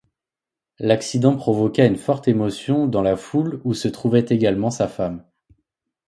L'accident 0.79 1.35
provoqua 1.35 1.85
une 1.85 1.95
forte 1.95 2.27
émotion 2.27 2.87
dans 2.87 3.03
la 3.03 3.15
foule 3.15 3.61
où 3.65 3.75
se 3.75 3.87
trouvait 3.87 4.25
également 4.29 4.71
sa 4.71 4.87
femme. 4.87 5.23